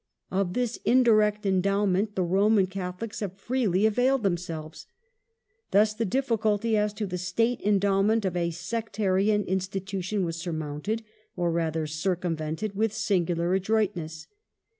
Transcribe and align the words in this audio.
Of 0.31 0.53
this 0.53 0.79
indirect 0.83 1.45
endowment 1.45 2.15
the 2.15 2.23
Roman 2.23 2.65
Catholics 2.65 3.19
have 3.19 3.37
freely 3.37 3.85
availed 3.85 4.23
themselves. 4.23 4.87
Thus 5.69 5.93
the 5.93 6.05
difficulty 6.05 6.75
as 6.75 6.91
to 6.93 7.05
the 7.05 7.19
state 7.19 7.61
endowment 7.61 8.25
of 8.25 8.35
a 8.35 8.49
sectarian 8.49 9.43
institution 9.43 10.25
was 10.25 10.37
surmounted, 10.37 11.03
or 11.35 11.51
rather 11.51 11.85
circumvented, 11.85 12.75
with 12.75 12.93
singular 12.93 13.53
adroitness. 13.53 14.25